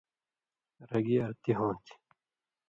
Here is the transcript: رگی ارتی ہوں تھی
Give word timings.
رگی 0.89 1.17
ارتی 1.25 1.51
ہوں 1.57 1.73
تھی 1.85 1.93